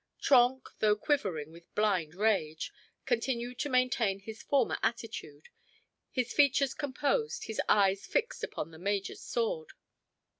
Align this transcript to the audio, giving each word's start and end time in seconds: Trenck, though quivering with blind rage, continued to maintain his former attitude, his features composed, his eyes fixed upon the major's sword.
Trenck, 0.19 0.67
though 0.79 0.95
quivering 0.95 1.51
with 1.51 1.75
blind 1.75 2.15
rage, 2.15 2.71
continued 3.05 3.59
to 3.59 3.69
maintain 3.69 4.19
his 4.19 4.41
former 4.41 4.79
attitude, 4.81 5.49
his 6.09 6.33
features 6.33 6.73
composed, 6.73 7.43
his 7.43 7.61
eyes 7.69 8.07
fixed 8.07 8.43
upon 8.43 8.71
the 8.71 8.79
major's 8.79 9.21
sword. 9.21 9.73